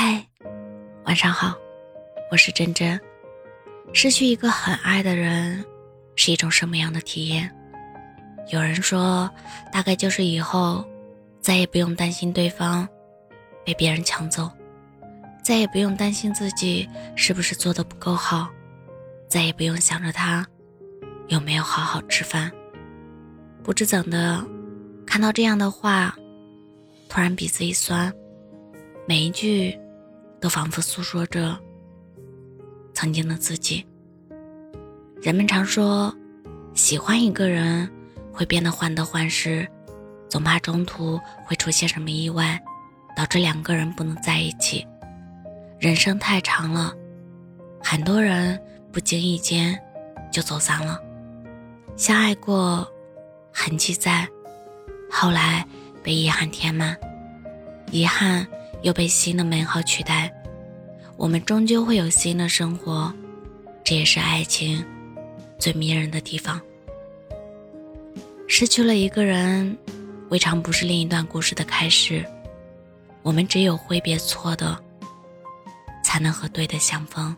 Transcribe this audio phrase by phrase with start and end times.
[0.00, 0.24] 嗨，
[1.06, 1.56] 晚上好，
[2.30, 3.00] 我是真真。
[3.92, 5.64] 失去一个很爱的人，
[6.14, 7.52] 是一种什么样的体验？
[8.52, 9.28] 有人说，
[9.72, 10.86] 大概就是以后
[11.40, 12.88] 再也不用担心对方
[13.66, 14.48] 被别人抢走，
[15.42, 18.48] 再也不用担心自己是不是做的不够好，
[19.26, 20.46] 再也不用想着他
[21.26, 22.52] 有没有好好吃饭。
[23.64, 24.46] 不知怎的，
[25.04, 26.14] 看到这样的话，
[27.08, 28.14] 突然鼻子一酸。
[29.08, 29.76] 每一句，
[30.40, 31.58] 都仿佛诉说着
[32.94, 33.86] 曾经的自己。
[35.20, 36.14] 人们常说，
[36.74, 37.90] 喜欢一个人
[38.32, 39.68] 会变得患得患失，
[40.28, 42.60] 总怕中途会出现什么意外，
[43.16, 44.86] 导致两个人不能在一起。
[45.78, 46.94] 人生太长了，
[47.82, 48.60] 很多人
[48.92, 49.76] 不经意间
[50.32, 51.00] 就走散了。
[51.96, 52.88] 相爱过，
[53.52, 54.28] 痕迹在，
[55.10, 55.66] 后来
[56.02, 56.96] 被遗憾填满，
[57.90, 58.46] 遗憾。
[58.82, 60.32] 又被新的美好取代，
[61.16, 63.12] 我们终究会有新的生活，
[63.84, 64.84] 这也是爱情
[65.58, 66.60] 最迷人的地方。
[68.46, 69.76] 失去了一个人，
[70.30, 72.24] 未尝不是另一段故事的开始。
[73.22, 74.78] 我们只有挥别错的，
[76.02, 77.36] 才能和对的相逢。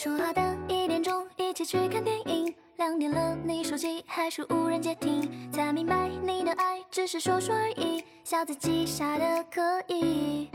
[0.00, 10.48] 说好的一点钟一起去看电影，两点了，你手机还是无人接听，才明白你的爱只是说说而已，小自己傻的可以。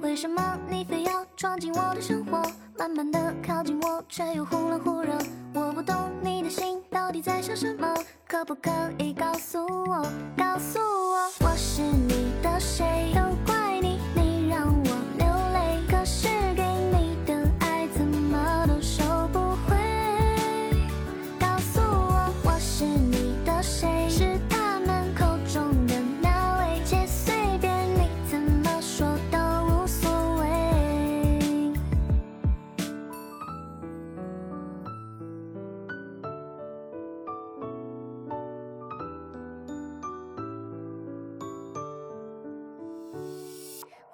[0.00, 2.42] 为什么你非要闯进我的生活，
[2.78, 5.18] 慢慢的靠近我，却又忽冷忽热？
[5.52, 7.94] 我不懂你的心到底在想什么，
[8.26, 9.58] 可不可以告诉
[9.90, 13.12] 我，告诉我，我是你的谁？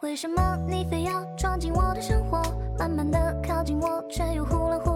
[0.02, 2.42] 为什么你非要闯进我的生活，
[2.76, 4.91] 慢慢的靠近我，却又忽冷忽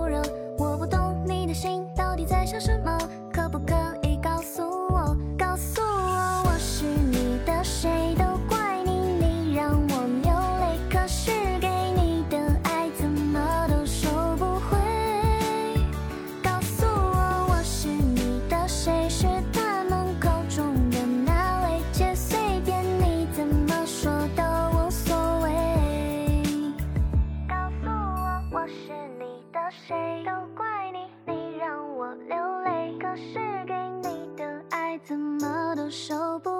[35.05, 36.56] 怎么都收不。